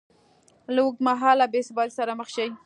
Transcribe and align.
له 0.73 0.81
اوږدمهاله 0.83 1.45
بېثباتۍ 1.53 1.91
سره 1.97 2.11
مخ 2.19 2.27
شي 2.35 2.47